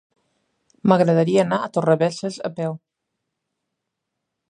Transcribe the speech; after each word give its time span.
M'agradaria 0.91 1.45
anar 1.45 1.61
a 1.65 1.69
Torrebesses 1.77 2.41
a 2.51 2.53
peu. 2.61 2.77